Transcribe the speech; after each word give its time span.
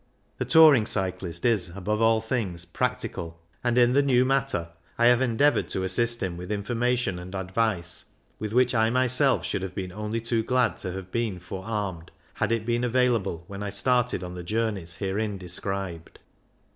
The 0.39 0.45
touring 0.45 0.87
cyclist 0.87 1.45
is 1.45 1.69
above 1.69 2.01
all 2.01 2.21
things 2.21 2.65
practical, 2.65 3.39
and 3.63 3.77
in 3.77 3.93
the 3.93 4.01
new 4.01 4.25
matter 4.25 4.69
I 4.97 5.05
have 5.05 5.21
endeavoured 5.21 5.69
to 5.69 5.83
assist 5.83 6.23
him 6.23 6.37
with 6.37 6.51
information 6.51 7.19
and 7.19 7.35
advice 7.35 8.05
with 8.39 8.51
which 8.51 8.73
I 8.73 8.89
myself 8.89 9.45
should 9.45 9.61
have 9.61 9.75
been 9.75 9.91
only 9.91 10.19
too 10.19 10.41
glad 10.41 10.77
to 10.77 10.93
have 10.93 11.11
been 11.11 11.37
forearmed, 11.39 12.09
had 12.33 12.51
it 12.51 12.65
been 12.65 12.83
available, 12.83 13.43
when 13.45 13.61
I 13.61 13.69
started 13.69 14.23
on 14.23 14.33
the 14.33 14.41
journeys 14.41 14.95
herein 14.95 15.37
described. 15.37 16.17